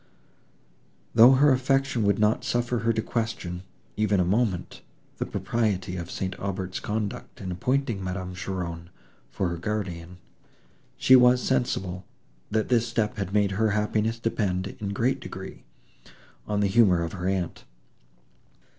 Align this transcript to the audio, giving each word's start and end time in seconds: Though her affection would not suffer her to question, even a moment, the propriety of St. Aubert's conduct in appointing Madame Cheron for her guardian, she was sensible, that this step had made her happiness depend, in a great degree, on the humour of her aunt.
Though 1.13 1.33
her 1.33 1.51
affection 1.53 2.01
would 2.05 2.17
not 2.17 2.43
suffer 2.43 2.79
her 2.79 2.91
to 2.91 3.03
question, 3.03 3.61
even 3.95 4.19
a 4.19 4.25
moment, 4.25 4.81
the 5.17 5.27
propriety 5.27 5.95
of 5.95 6.09
St. 6.09 6.33
Aubert's 6.39 6.79
conduct 6.79 7.39
in 7.39 7.51
appointing 7.51 8.03
Madame 8.03 8.33
Cheron 8.33 8.89
for 9.29 9.49
her 9.49 9.57
guardian, 9.57 10.17
she 10.97 11.15
was 11.15 11.39
sensible, 11.43 12.03
that 12.49 12.69
this 12.69 12.87
step 12.87 13.17
had 13.17 13.31
made 13.31 13.51
her 13.51 13.69
happiness 13.77 14.17
depend, 14.17 14.65
in 14.79 14.89
a 14.89 14.91
great 14.91 15.19
degree, 15.19 15.65
on 16.47 16.61
the 16.61 16.67
humour 16.67 17.03
of 17.03 17.13
her 17.13 17.27
aunt. 17.29 17.63